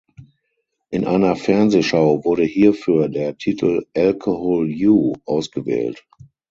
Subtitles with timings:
[0.89, 6.07] In einer Fernsehshow wurde hierfür der Titel "Alcohol You" ausgewählt.